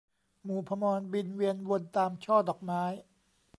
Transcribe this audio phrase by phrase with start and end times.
[0.43, 2.83] หมู่ภมรบินเวียนวนตามช่อดอกไม้